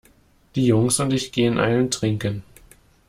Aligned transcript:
Die 0.55 0.65
Jungs 0.65 0.99
und 0.99 1.13
ich 1.13 1.31
gehen 1.31 1.59
einen 1.59 1.91
trinken. 1.91 2.41